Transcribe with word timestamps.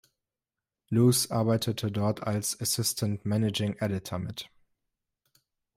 Luce 0.89 1.27
arbeitete 1.29 1.91
dort 1.91 2.23
als 2.23 2.59
"Assistant 2.59 3.23
Managing 3.23 3.75
Editor" 3.77 4.17
mit. 4.17 4.49